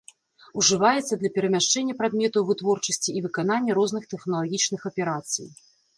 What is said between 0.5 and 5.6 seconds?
Ужываецца для перамяшчэння прадметаў вытворчасці і выканання розных тэхналагічных аперацый.